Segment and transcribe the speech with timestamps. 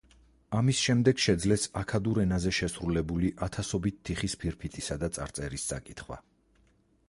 [0.59, 6.23] ამის შემდეგ შეძლეს აქადურ ენაზე შესრულებული ათასობით თიხის ფირფიტისა და წარწერის წაკითხვა.